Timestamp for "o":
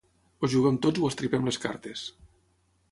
0.45-0.49, 1.03-1.11